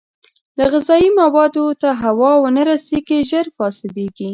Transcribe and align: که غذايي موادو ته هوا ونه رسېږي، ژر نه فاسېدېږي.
که 0.57 0.63
غذايي 0.73 1.09
موادو 1.21 1.65
ته 1.81 1.89
هوا 2.01 2.31
ونه 2.43 2.61
رسېږي، 2.69 3.19
ژر 3.29 3.45
نه 3.49 3.53
فاسېدېږي. 3.57 4.29